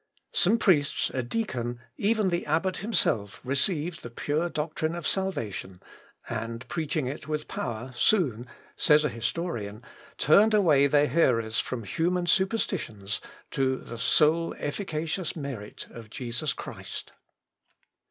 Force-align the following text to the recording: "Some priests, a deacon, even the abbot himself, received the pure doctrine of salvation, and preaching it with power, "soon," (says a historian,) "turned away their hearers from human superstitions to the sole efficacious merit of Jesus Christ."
"Some 0.31 0.57
priests, 0.57 1.11
a 1.13 1.21
deacon, 1.21 1.79
even 1.95 2.29
the 2.29 2.47
abbot 2.47 2.77
himself, 2.77 3.39
received 3.43 4.01
the 4.01 4.09
pure 4.09 4.49
doctrine 4.49 4.95
of 4.95 5.05
salvation, 5.05 5.79
and 6.27 6.67
preaching 6.67 7.05
it 7.05 7.27
with 7.27 7.47
power, 7.47 7.93
"soon," 7.95 8.47
(says 8.75 9.05
a 9.05 9.09
historian,) 9.09 9.83
"turned 10.17 10.55
away 10.55 10.87
their 10.87 11.05
hearers 11.05 11.59
from 11.59 11.83
human 11.83 12.25
superstitions 12.25 13.21
to 13.51 13.77
the 13.77 13.99
sole 13.99 14.55
efficacious 14.57 15.35
merit 15.35 15.85
of 15.91 16.09
Jesus 16.09 16.53
Christ." 16.53 17.11